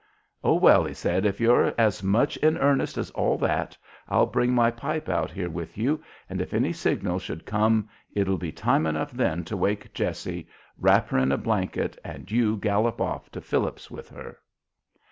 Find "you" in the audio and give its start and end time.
5.77-6.01, 12.31-12.57